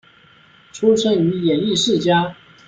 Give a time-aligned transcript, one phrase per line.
[0.71, 2.35] 出身于演艺世家。